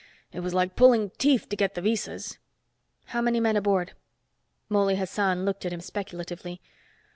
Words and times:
It 0.31 0.39
was 0.39 0.55
like 0.55 0.75
pulling 0.75 1.11
teeth 1.19 1.47
to 1.49 1.55
get 1.55 1.75
the 1.75 1.81
visas." 1.83 2.39
"How 3.13 3.21
many 3.21 3.39
men 3.39 3.55
aboard?" 3.55 3.93
Mouley 4.67 4.95
Hassan 4.95 5.45
looked 5.45 5.63
at 5.63 5.73
him 5.73 5.79
speculatively. 5.81 6.59